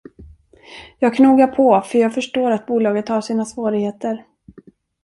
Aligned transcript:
Jag 0.99 1.15
knogar 1.15 1.47
på, 1.47 1.81
för 1.81 1.99
jag 1.99 2.13
förstår 2.13 2.51
att 2.51 2.65
bolaget 2.65 3.09
har 3.09 3.21
sina 3.21 3.45
svårigheter. 3.45 4.25